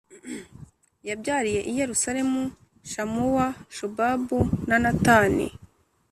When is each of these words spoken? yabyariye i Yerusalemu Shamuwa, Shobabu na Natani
yabyariye 1.09 1.61
i 1.69 1.71
Yerusalemu 1.79 2.41
Shamuwa, 2.91 3.47
Shobabu 3.75 4.39
na 4.67 4.77
Natani 4.83 5.47